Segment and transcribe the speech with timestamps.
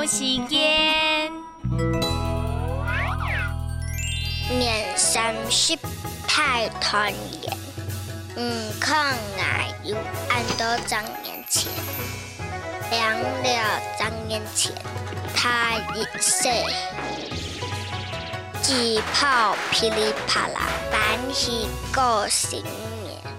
[0.00, 1.32] 我心愿
[4.56, 5.76] 年三十
[6.24, 7.56] 太团圆。
[8.36, 9.96] 嗯看来有
[10.30, 11.72] 安多张年前
[12.92, 13.64] 两两
[13.98, 14.72] 张年前
[15.34, 16.64] 他一岁。
[18.62, 20.60] 只炮噼里啪啦
[20.92, 23.37] 赶紧过新年。